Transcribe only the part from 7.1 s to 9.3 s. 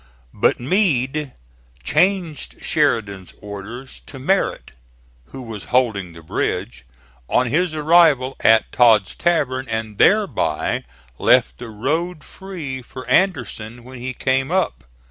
on his arrival at Todd's